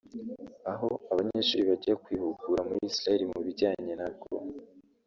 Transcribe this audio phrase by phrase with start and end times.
[0.71, 4.27] aho abanyeshuri bajya kwihugura muri Israel mu bijyanye nabwo